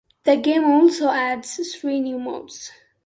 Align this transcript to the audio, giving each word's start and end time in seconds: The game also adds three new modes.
The 0.23 0.35
game 0.35 0.63
also 0.63 1.09
adds 1.09 1.57
three 1.79 1.99
new 1.99 2.17
modes. 2.17 2.71